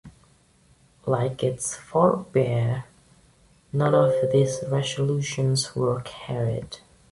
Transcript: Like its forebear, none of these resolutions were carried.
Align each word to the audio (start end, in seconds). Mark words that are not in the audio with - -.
Like 1.05 1.43
its 1.43 1.75
forebear, 1.75 2.85
none 3.71 3.93
of 3.93 4.31
these 4.31 4.63
resolutions 4.67 5.75
were 5.75 6.01
carried. 6.03 6.77